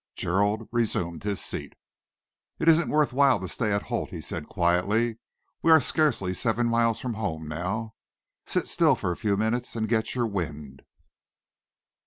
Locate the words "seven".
6.33-6.65